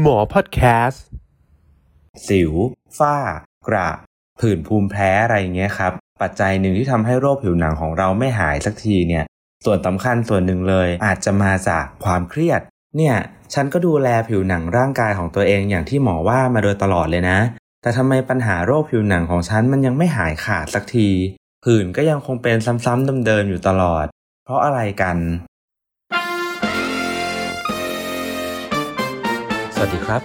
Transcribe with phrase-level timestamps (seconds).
[0.00, 1.04] หมอพอดแคสต์
[2.28, 2.52] สิว
[2.98, 3.16] ฝ้า
[3.68, 3.90] กระ
[4.40, 9.24] ผื่นภูมิแพ้อะไรเงี้ยครับ ปัจจัยหนึ่งที่ทำให้โรคผิวหนังของเราไม่หายสักทีเนี่ย
[9.64, 12.60] ส่วนสำคัญส่วนหนึ่งเลยอาจจะมาจากความเครียด
[12.96, 13.16] เนี่ย
[13.54, 17.38] ฉันก็ดูแลผิวหนังร่างกายของตัวเองอย่างที่หมอว่ามาโดยตลอดเลยนะ
[17.82, 21.08] แต่ทำไมปัญหาโรคผิวหนังของฉันมันยังไม่หายขาดสักที
[21.64, 24.06] ผื่นก็ยังคงเป็นซ้ำๆเดิมๆอยู่ตลอด
[24.44, 25.16] เพราะอะไรกัน
[29.84, 30.22] วัสดีครับ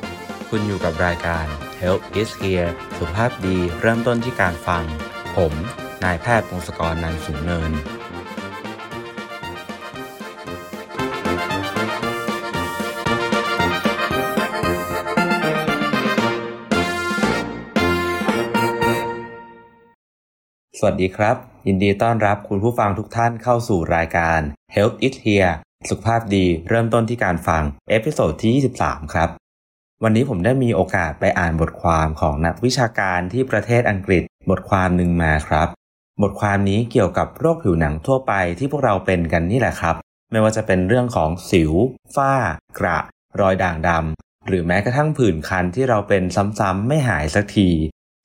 [0.50, 1.46] คุณอยู่กับรายการ
[1.82, 4.84] Health is Here สุขภาพดีเริ่มต้นที่การฟัง
[5.36, 5.54] ผม
[6.04, 7.72] นายแพทย์พงศกรนันสูงเนิน
[20.80, 21.36] สวัสดีครับ
[21.68, 24.40] ยินดีต้อนรับคุณผู้ฟังทุกท่านเข้าสู่รายการ
[24.76, 25.54] Health is HEAR
[25.90, 28.52] สุขภาพดีเริ่มต้นที่การฟัง episode ที่
[28.84, 29.32] 23 ครับ
[30.04, 35.68] วันนี้ผมได้มีโอกาสไปอ่านบทความของนักวิชาการที่ประเทศอังกฤษบทความหนึ่งมาครับ
[36.22, 39.96] บทความนี้เกี่ยวกับโรคผิวหนังทั่วไปที่พวกเราเป็นกันนี่แหละครับ
[40.32, 41.72] ไม่ว่าจะเป็นเรื่องของสิว
[42.16, 42.34] ฝ้า
[42.80, 43.00] กระ
[43.42, 46.24] รอยด่างดำหรือแม้กระทั่งผื่นคันที่เราเป็น
[46.60, 47.70] ซ้ำๆไม่หายสักที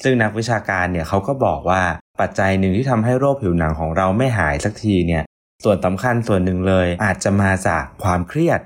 [0.02, 1.82] ซึ่งนักวิชาการเนี่ยเขาก็บอกว่า
[2.20, 5.22] ปัจจัยหนึ่งที่ทำให้โรคผิวหนังของเราไม่หายสักทีเนี่ย
[5.64, 8.60] ส่วนสำคัญส่วนหนึ่งเลยอาจจะมาจากความเครียด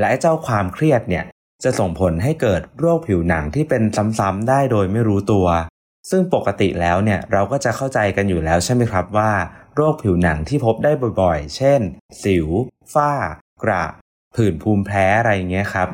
[0.00, 1.24] และเจ้าความเครียดเนี่ย
[1.64, 3.82] จะส่งผลให้เกิดโรคผิวหนังที่เป็น
[4.18, 5.46] ซ้ำๆได้โดยไม่รู้ตัว
[6.10, 9.32] ซึ่งปกติแล้วเนี่ยเราก็จะเข้าใจกันอยู่แล้วใช่ไหมครับว่า
[9.74, 11.80] โรคผิวหนังที่พบได้บ่อยๆ เช่น
[12.22, 12.46] สิว
[12.94, 13.12] ฝ้า
[13.62, 13.84] กระ
[14.34, 15.88] ผื่นภูมิแพ้อะไรเงี้ยครับ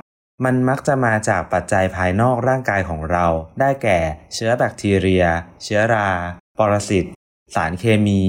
[0.45, 3.27] มันมักจะมาจากปัจจัยภายนอกร่างกายของเรา
[3.61, 3.99] ได้แก่
[4.35, 5.25] เชื้อแบคทีเรีย
[5.63, 6.09] เชื้อรา
[6.59, 7.05] ปรสิต
[7.55, 8.23] สารเคมี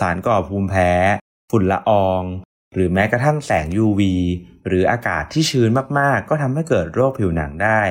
[0.00, 0.90] สารก่อภูมิแพ้
[1.50, 2.22] ฝุ่นละออง
[2.74, 4.00] หรือแม้กระทั่งแสง UV
[4.66, 7.82] หรืออากาศที่ชื้นมากๆ ก็ทำให้เกิดโรคผิวหนังได้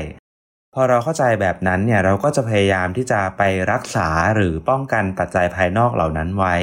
[0.73, 6.55] พอเราเข้าใจแบบนั้นเนี่ยเราก็จะพยายามที่จะไปรักษาหรือป้องกันปัจจัยภายนอกเหล่านั้นไว้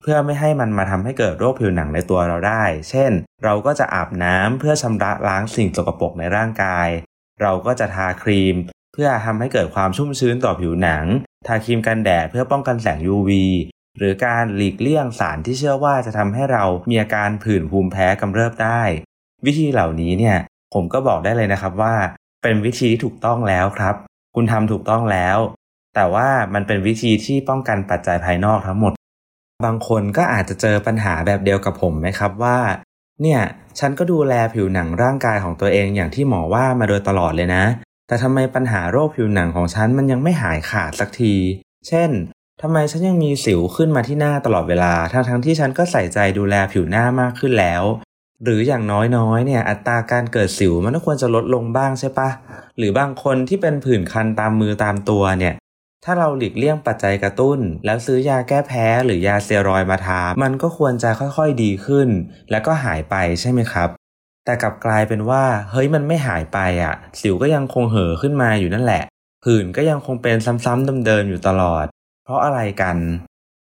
[0.00, 3.12] เพื่อไม่ให้มันมาทำให้เกิดโรคผิวหนังในตัวเราได้ เช่น
[3.44, 6.88] เราก็จะอาบน้ำเพื่อชำระล้างสิ่งสกปรกในร่างกาย
[7.42, 8.56] เราก็จะทาครีม
[8.92, 11.04] เพื่อทำให้เกิดความชุ่มชื้นต่อผิวหนัง
[11.46, 13.30] ทาครีมกันแดดเพื่อป้องกันแสง UV
[13.98, 18.82] หรือการหลีกเลี่ยงสารที่เชื่อว่าจะทำให้เรามีอาการผื่นภูมิแพ้กำเริบได้
[19.46, 20.36] วิธีเหล่านี้เนี่ย
[20.74, 21.94] ผมก็บอกได้เลยนะครับว่า
[22.42, 23.94] เป็นวิธีที่ถูกต้องแล้วครับ
[24.34, 25.38] คุณทำถูกต้องแล้ว
[25.94, 28.92] แต่ว่ามันเป็นวิธีที่ป้องกันปัจจัยภายนอกทั้งหมด
[29.64, 32.58] บางคนก็อาจจะเจอปัญหาแบบเดียวกับผมไหมครับว่า
[33.22, 33.40] เนี่ย
[33.78, 37.64] ฉันก็ดูแลผิวหนังร่างกายของตัวเองอย่างที่หมอว่ามาโดยตลอดเลยนะ
[38.06, 41.34] แต่ทำไมปัญหาโรคผิวหนังของฉันมันยังไม่หายขาดสักที
[41.88, 42.10] เช่น
[42.64, 47.82] ทำไมฉันยังมีสิวขึ้นมาที่หน้าตลอดเวลา ทั้งทั้งที่ฉันก็ใส่ใจดูแลผิวหน้ามากขึ้นแล้ว
[48.44, 52.30] หรืออย่างน้อยๆ เนี่ย อัตราการเกิดสิวมันก็ควรจะลดลงบ้างใช่ปะ
[52.78, 55.54] หรือบางคนที่เป็นผื่นคันตามมือตามตัวเนี่ย
[56.04, 62.08] ถ้าเราหลีกเลี่ยงปัจจัยกระตุ้น แล้วซื้อยาแก้แพ้หรือยาเตียรอยมาทา มันก็ควรจะค่อยๆดีขึ้น
[62.50, 63.88] แล้วก็หายไปใช่ไหมครับ
[64.44, 69.02] แต่กลับกลายเป็นว่า เฮ้ยมันไม่หายไปอะ สิวก็ยังคงเห่อขึ้นมาอยู่นั่นแหละ
[69.44, 71.86] ผื่นก็ยังคงเป็นซ้ำๆเดิมๆอยู่ตลอด
[72.24, 72.96] เพราะอะไรกัน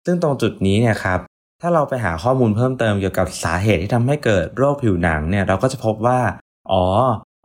[0.05, 1.19] ซึ่งตรงจุดนี้เนี่ยครับ
[1.61, 6.19] ถ้าเราไปหาข้อมูลเพิ่มเติมเกี่ยวกับสาเหตุที่ทำให้เกิดโรคผิวหนังเนี่ยเราก็จะพบว่า
[6.71, 6.83] อ๋อ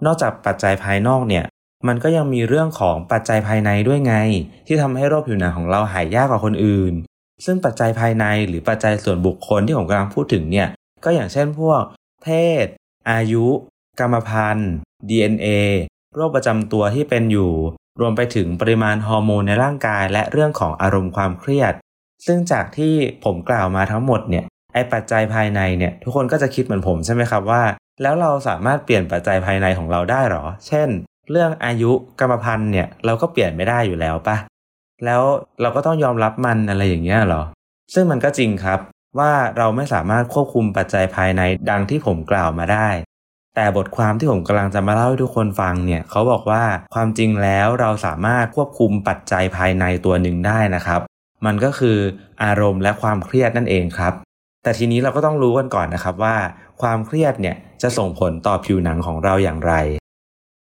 [0.07, 1.45] นอกจากปัจจัยภายนอกเนี่ย
[1.89, 4.15] มันก็ยังมีเรื่องของปัจจัยภายในด้วยไง
[4.67, 6.95] ที่ทำให้โรคผิวหนังของเราหายยากกว่าคนอื่น
[7.45, 10.69] ซึ่งปัจจัยภายในหรือปัจจัยส่วนบุคคลที่ผมกำลังพูดถึงเนี่ย
[11.05, 11.83] ก็อย่างเช่นพวก
[12.23, 12.29] เพ
[12.65, 12.67] ศ
[13.11, 13.47] อายุ
[14.01, 14.73] กรรมพันธุ์
[15.09, 15.49] DNA
[16.17, 17.53] โรคประจำตัวที่เป็นอยู่
[18.01, 21.73] รวมไปถึงปริมาณฮอร์โมนในร่างกาย และเรื่องของอารมณ์ความเครียด
[22.27, 27.63] ซึ่งจากที่ผมกล่าวมาทั้งหมดเนี่ยไอปัจจัยภายในเนี่ยทุกคนก็จะคิดเหมือนผมใช่ไหมครับว่า
[28.03, 30.89] แล้วเราสามารถเปลี่ยนปัจจัยภายในของเราได้หรอ เช่น
[31.31, 34.37] เรื่องอายุกรรมพันธุ์เนี่ยเราก็เปลี่ยนไม่ได้อยู่แล้วปะ
[35.05, 35.23] แล้ว
[35.61, 37.43] เราก็ต้องยอมรับมันอะไรอย่างเงี้ยหรอ
[37.95, 38.81] ซึ่งมันก็จริงครับ
[39.19, 42.89] ว่าเราไม่สามารถควบคุมปัจจัยภายในดังที่ผมกล่าวมาได้
[43.57, 46.65] แต่บทความที่ผมกำลังจะมาเล่าให้ทุกคนฟังเนี่ยเขาบอกว่า
[46.95, 51.01] ความจริงแล้วเราสามารถควบคุมปัจจัยภายในตัวหนึ่งได้นะครับ
[51.47, 51.99] มันก็คือ
[52.45, 54.15] อารมณ์และความเครียดนั่นเองครับ
[54.63, 56.37] แต่ทีนี้เราก็ต้องรู้กันก่อนนะครับว่า
[56.83, 59.75] ความเครียดเนี่ยจะส่งผลต่อผิวหนังของเราอย่างไร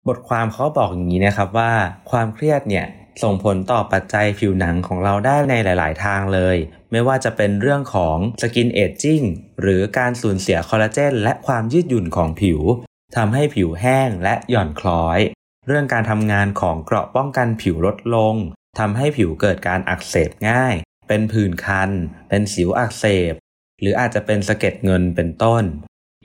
[0.09, 1.71] บทความเขาบอกอย่างนี้นะครับว่า
[2.11, 2.87] ความเครียดเนี่ย
[3.23, 6.57] ส่งผลต่อปัจจัยผิวหนังของเราได้ในหลาย ๆ ทางเลย
[6.91, 9.23] ไม่ว่าจะเป็นเรื่องของสกินเอจจิ้ง
[9.61, 12.61] หรือการสูญเสียคอลลาเจนและความยืดหยุ่นของผิว
[13.17, 15.19] ทำให้ผิวแห้งและหย่อนคล้อย
[15.67, 18.35] เรื่องการทำงานของเกราะป้องกันผิวลดลง
[18.79, 20.75] ทำให้ผิวเกิดการอักเสบง่าย
[21.09, 21.91] เป็นผื่นคัน
[22.29, 23.35] เป็นสิวอักเสบ
[23.81, 25.65] หรืออาจจะเป็นสะเก็ดเงินเป็นต้น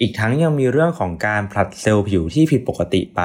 [0.02, 3.22] อีกทั้งยังมีเรื่องของการผลัดเซลล์ผิวที่ผิดปกติไป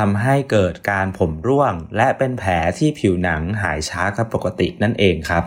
[0.00, 5.44] ทำให้เกิดการผมร่วง และเป็นแผลที่ผิวหนังหายช้ากว่าปกตินั่นเองครับ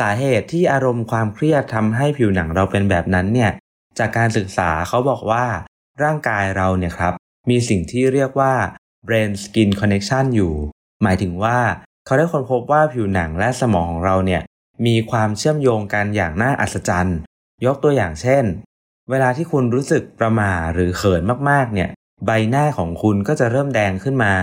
[0.00, 3.50] สาเหตุที่อารมณ์ความเครียดทำให้ผิวหนังเราเป็นแบบนั้นเนี่ย
[3.98, 5.46] จากการศึกษาเขาบอกว่า
[6.02, 7.14] ร่างกายเราเนี่ยครับ
[7.50, 8.54] มีสิ่งที่เรียกว่า
[9.06, 10.54] brain skin connection อยู่
[11.02, 11.58] หมายถึงว่า
[12.04, 14.42] เขาได้ค้นพบว่าผิวหนังและสมองของเราเนี่ย
[14.86, 17.18] มีความเชื่อมโยงกันอย่างน่าอัศจรรย์
[17.64, 18.44] ยกตัวอย่างเช่น
[19.10, 21.90] เวลาที่คุณรู้สึกประหม่าหรือเขินมากๆเนี่ย
[22.26, 24.34] ใบหน้าของคุณก็จะเริ่มแดงขึ้นมา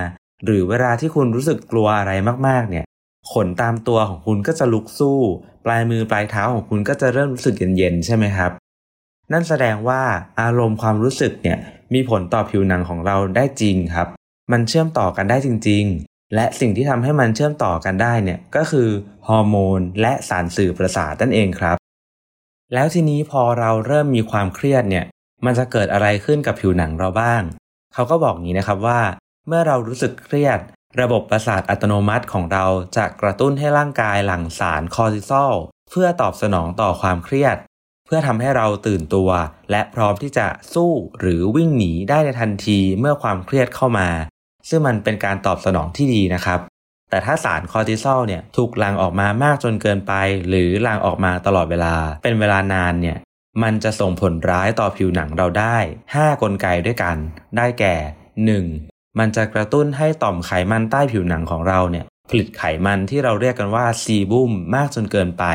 [0.45, 2.11] หรือเวลาที่คุณรู้สึกกลัวอะไร
[2.47, 2.85] มากๆ เนี่ย
[3.31, 5.19] ขนตามตัวของคุณก็จะลุกสู้
[5.65, 8.51] ปลายมือปลายเท้าของคุณก็จะเริ่มรู้สึกเย็นๆ ใช่ไหมครับ
[9.31, 10.01] นั่นแสดงว่า
[10.41, 11.57] อารมณ์ความรู้สึกเนี่ย
[11.93, 14.07] มีผลต่อผิวหนังของเราได้จริงครับ
[14.51, 18.89] มันเชื่อมต่อกันได้จริง ๆ และสิ่งที่ทำให้มันเชื่อมต่อกันได้เนี่ยก็คือ
[19.27, 21.77] ฮอร์โมน และสารสื่อประสาทนั่นเองครับ
[22.73, 25.05] แล้วทีนี้พอเราเริ่มมีความเครียดเนี่ย
[25.45, 27.41] มันจะเกิดอะไรขึ้นกับผิวหนังเราบ้าง
[27.93, 28.99] เขาก็บอกงี้นะครับว่า
[29.47, 30.59] เมื่อเรารู้สึกเครียด
[31.01, 32.65] ระบบประสาทอัตโนมัติของเรา
[32.97, 35.53] จะกระตุ้นให้ร่างกายหลั่งสารคอร์ติซอล
[35.89, 37.57] เพื่อตอบสนองต่อความเครียด
[38.05, 39.29] เพื่อทำให้เราตื่นตัว
[39.71, 44.09] และพร้อมที่จะสู้หรือวิ่งหนีได้ในทันทีเมื่อความเครียดเข้ามา
[44.69, 46.59] ซึ่งมันเป็นการตอบสนองที่ดีนะครับ
[47.09, 50.13] แต่ถ้าสารคอร์ติซอลเนี่ยถูกหลั่งออกมามากจนเกินไป
[50.47, 53.17] หรือหลั่งออกมาตลอดเวลา เป็นเวลานานเนี่ย
[53.63, 55.77] มันจะส่งผลร้ายต่อผิวหนังเราได้
[56.13, 57.17] 5 กลไกด้วยกัน
[57.57, 57.95] ได้แก่
[58.57, 59.19] 1.
[59.19, 65.45] มันจะกระตุ้นให้ต่อมไขมันใต้ผิวหนังของเราเนี่ยผลิตไขมันที่เราเรียกกันว่าซีบุมมากจนเกินไป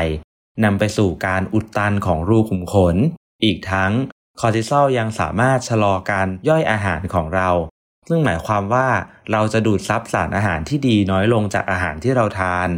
[0.63, 2.95] นำไปสู่การอุดตันของรูขุมขน
[3.43, 3.93] อีกทั้ง
[4.39, 7.49] คอร์ติซอลยังสามารถชะลอการย่อยอาหารของเรา
[8.07, 8.87] ซึ่งหมายความว่า
[9.31, 12.69] เราจะดูดซับสารอาหารที่ดีน้อยลงจากอาหารที่เราทาน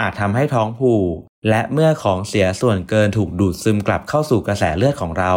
[0.00, 1.16] อาจทำให้ท้องผูก
[1.48, 5.32] และเมื่อของเสียส่วนเกินถูกดูดซึมกลับเข้าสู่กระแสเลือดของเรา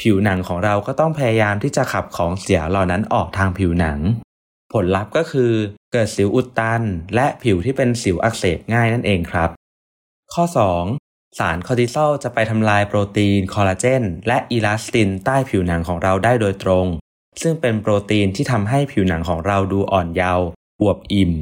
[0.00, 3.98] ผิวหนังของเราก็ต้องพยายามที่จะขับของเสียเหล่านั้นออกทางผิวหนัง
[4.72, 5.52] ผลลัพธ์ก็คือ
[5.92, 6.82] เกิดสิวอุดตัน
[7.14, 9.50] และผิวที่เป็นสิวอักเสบง่ายนั่นเองครับ
[10.34, 10.44] ข้อ
[10.90, 11.38] 2.
[11.38, 16.86] สารคอร์ติซอลจะไปทำลายโปรตีนคอลลาเจน และอีลาสตินใต้ผิวหนังของเราได้โดยตรง
[17.42, 20.46] ซึ่งเป็นโปรตีนที่ทำให้ผิวหนังของเราดูอ่อนเยาว์
[20.80, 21.32] อวบอิ่ม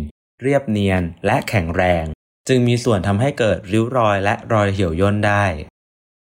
[0.42, 2.04] เรียบเนียน และแข็งแรง
[2.48, 5.44] จึงมีส่วนทำให้เกิดริ้วรอยและรอยเหี่ยวย่นได้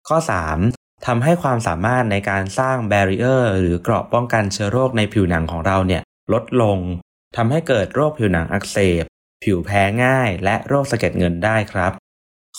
[0.07, 0.17] ข้อ
[0.61, 1.05] 3.
[1.05, 6.01] ทำให้ความสามารถในการสร้าง barrier หรือเกราะป้องกันเชื้อโรคในผิวหนังของเราเนี่ย
[6.33, 6.77] ลดลง
[7.35, 9.03] ทำให้เกิดโรคผิวหนังอักเสบ
[9.43, 11.91] ผิวแพ้ง่าย และโรคสะเก็ดเงินได้ครับ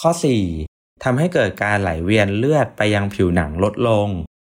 [0.01, 0.11] ข้อ
[0.57, 1.05] 4.
[1.05, 4.09] ทำให้เกิดการไหลเวียนเลือดไปยังผิวหนังลดลง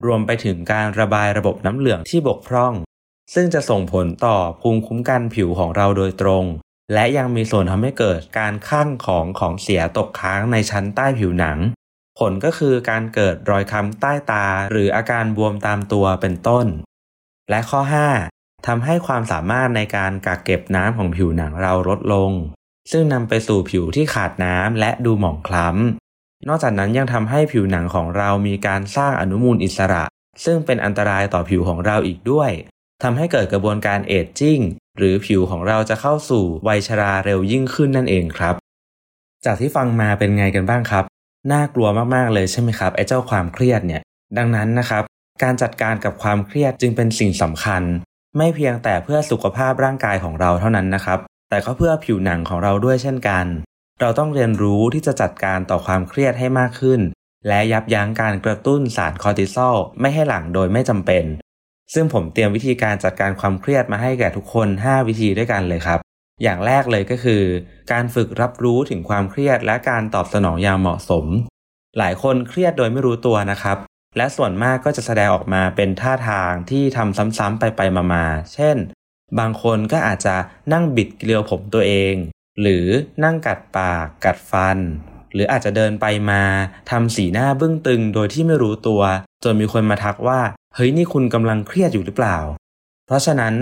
[0.05, 2.73] รวมไปถึงการระบายระบบน้ำเหลืองที่บกพร่อง
[3.33, 6.45] ซึ่งจะส่งผลต่อภูมิคุ้มกันผิวของเราโดยตรง
[6.93, 11.57] และยังมีส่วนทำให้เกิดการข้างของของเสียตกค้างในชั้นใต้ผิวหนัง
[12.19, 16.65] ผลก็คือการเกิดรอยค้ำใต้ตา หรืออาการบวมตามตัวเป็นต้น
[17.49, 17.81] และข้อ
[18.25, 22.31] 5ทำให้ความสามารถในการกักเก็บน้ำของผิวหนังเราลดลง
[22.91, 30.03] ซึ่งนำไปสู่ผิวที่ขาดน้ำและดูหมองคล้ำ นอกจากนั้นยังทำให้ผิวหนังของเรามีการสร้างอนุมูลอิสระ
[30.45, 32.51] ซึ่งเป็นอันตรายต่อผิวของเราอีกด้วย
[33.03, 34.59] ทำให้เกิดกระบวนการเอจจิ้ง
[34.97, 38.55] หรือผิวของเราจะเข้าสู่วัยชราเร็วยิ่งขึ้นนั่นเองครับ
[39.45, 41.05] จากที่ฟังมาเป็นไงกันบ้างครับ
[41.51, 44.01] น่ากลัวมากๆเลยใช่ไหมครับไอ้เจ้าความเครียดเนี่ย
[44.37, 45.03] ดังนั้นนะครับ
[45.43, 47.83] การจัดการกับความเครียดจึงเป็นสิ่งสำคัญ
[48.37, 53.45] ไม่เพียงแต่เพื่อสุขภาพร่างกายของเราเท่านั้นนะครับ แต่ก็เพื่อผิวหนังของเราด้วยเช่นกัน
[54.01, 57.01] เราต้องเรียนรู้ที่จะจัดการต่อความเครียดให้มากขึ้น
[57.47, 61.23] และยับยั้งการกระตุ้นสารคอร์ติซอลไม่ให้หลั่งโดยไม่จำเป็น
[61.93, 65.99] ซึ่งผมเตรียมวิธีการจัดการความเครียดมาให้แก่ทุกคน 5 วิธีด้วยกันเลยครับ
[66.43, 67.43] อย่างแรกเลยก็คือ
[67.91, 71.25] การฝึกรับรู้ถึงความเครียดและการตอบสนองอย่างเหมาะสม
[71.97, 73.77] หลายคนเครียดโดยไม่รู้ตัวนะครับ
[74.17, 77.81] และส่วนมากก็จะแสดงออกมาเป็นท่าทางที่ทำซ้ำๆไปไป
[78.13, 78.77] มาๆ เช่น
[79.39, 80.35] บางคนก็อาจจะ
[80.73, 82.13] นั่งบิดเกลียวผมตัวเอง
[82.61, 82.85] หรือ
[83.23, 84.77] นั่งกัดปากกัดฟัน
[85.33, 86.41] หรืออาจจะเดินไปมา
[86.91, 89.01] ทำสีหน้าบึ้งตึงโดยที่ไม่รู้ตัว
[89.43, 90.39] จนมีคนมาทักว่า
[90.79, 92.37] เฮ้ยนี่คุณกำลังเครียดอยู่หรือเปล่า
[93.05, 93.53] เพราะฉะนั้น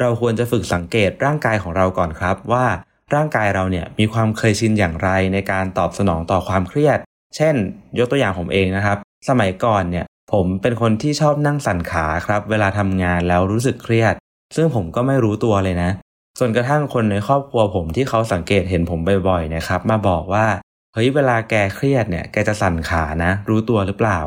[0.00, 2.66] เราควรจะฝึกสังเกตร่างกายของเราก่อนครับว่า
[3.14, 6.98] ร่างกายเราเนี่ยมีความเคยชินอย่างไรในการตอบสนองต่อความเครียด
[7.36, 7.54] เช่น
[7.98, 8.98] ยกตัวอย่างผมเองนะครับ
[9.28, 14.14] สมัยก่อนเนี่ยผมเป็นคนที่ชอบนั่งสั่นขาครับ เวลาทำงานแล้วรู้สึกเครียด
[14.56, 15.90] ซึ่งผมก็ไม่รู้ตัวเลยนะ
[16.38, 20.46] จนกระทั่งคนในครอบครัวผมที่เขาสังเกตเห็นผมบ่อยๆนะครับ มาบอกว่า
[20.94, 24.18] เฮ้ยเวลาแกเครียดเนี่ยแกจะสั่นขานะ รู้ตัวหรือเปล่า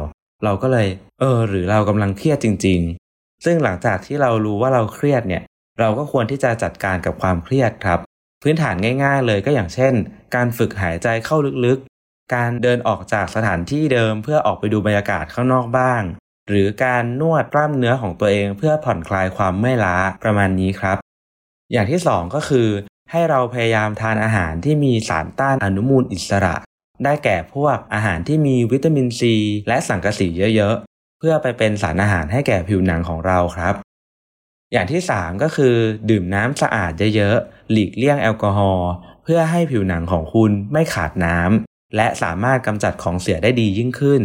[0.44, 0.88] เราก็เลย
[1.20, 2.80] เออ หรือเรากำลังเครียดจริง
[3.12, 5.44] ๆ ซึ่งหลังจากที่เรารู้ว่าเราเครียดเนี่ย
[5.80, 8.00] เราก็ควรที่จะจัดการกับความเครียดครับ
[8.44, 9.94] พื้นฐานง่าย ๆ เลยก็อย่างเช่น
[10.36, 16.02] การฝึกหายใจเข้าลึกๆ การเดินออกจากสถานที่เดิมเพื่อออกไปดูบรรยากาศข้างนอกบ้าง
[16.48, 20.98] หรือการนวดกล้ามเนื้อของตัวเองเพื่อผ่อนคลายความเมื่อยล้าประมาณนี้ครับ
[21.72, 22.68] อย่างที่สองก็คือ
[23.12, 26.56] ให้เราพยายามทานอาหารที่มีสารต้านอนุมูลอิสระ
[27.04, 29.36] ได้แก่พวกอาหารที่มีวิตามินซี
[29.68, 33.76] และสังกะสีเยอะๆ เพื่อไปเป็นสารอาหารให้แก่ผิวหนังของเราครับ
[34.72, 35.76] อย่างที่ 3 ก็คือ
[36.10, 38.92] ดื่มน้ำสะอาดเยอะๆ หลีกเลี่ยงแอลกอฮอล์
[39.24, 44.22] เพื่อให้ผิวหนังของคุณไม่ขาดน้ำและสามารถกำจัดของเสียได้ดียิ่งขึ้น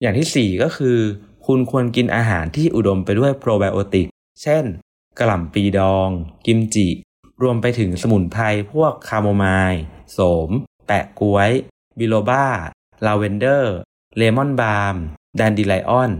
[0.00, 0.98] อย่างที่ 4 ก็คือ
[1.46, 4.08] คุณควรกินอาหารที่อุดมไปด้วยโปรไบโอติก
[4.42, 4.64] เช่น
[5.18, 6.08] กระหล่ำปีดอง
[6.46, 6.88] กิมจิ
[7.42, 10.50] รวมไปถึงสมุนไพรพวก chamomile โสม
[10.86, 11.50] แปะก๊วย
[11.98, 12.46] biloba
[13.06, 13.74] ลาเวนเดอร์
[14.16, 14.96] lemon balm
[15.36, 16.12] แดนดิไลออน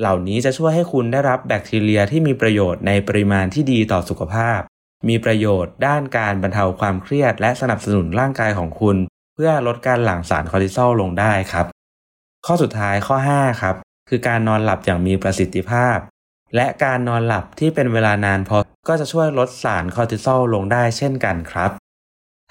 [0.00, 4.60] เหล่านี้จะช่วยให้คุณได้รับแบคทีเรียที่มีประโยชน์ในปริมาณที่ดีต่อสุขภาพ
[5.08, 8.96] มีประโยชน์ด้านการบรรเทาความเครียด และสนับสนุนร่างกายของคุณ
[9.34, 11.66] เพื่อลดการหลั่งสารคอร์ติซอลลงได้ครับ
[12.46, 13.76] ข้อสุดท้ายข้อ 5 ครับ
[14.08, 15.96] คือการนอนหลับอย่างมีประสิทธิภาพ
[16.54, 18.56] และการนอนหลับที่เป็นเวลานานพอ
[18.88, 21.70] ก็จะช่วยลดสารคอร์ติซอลลงได้เช่นกันครับ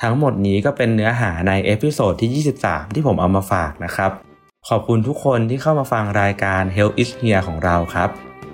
[0.03, 4.11] ทั้งหมดนี้ก็เป็นเนื้อหาใน episode ที่ 23 ที่ผมเอามาฝากนะครับ
[4.69, 8.09] ขอบคุณทุกคนที่เข้ามาฟังรายการ Health is Here ของเราครับ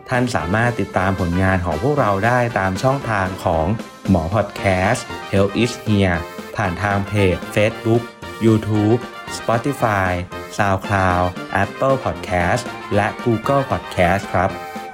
[0.10, 3.66] ท่านสามารถติดตามผลงานของพวกเราได้ตามช่องทางของ
[4.10, 6.18] หมอพอดแคสต์ Health is Here
[6.56, 8.02] ผ่านทางเพจ Facebook
[8.46, 9.00] YouTube
[9.38, 10.12] Spotify
[10.58, 11.26] SoundCloud
[11.64, 12.64] Apple Podcast
[12.96, 14.50] และ Google Podcast ครับ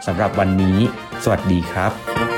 [0.06, 0.78] สำหรับวันนี้
[1.24, 2.31] สวัสดีครับ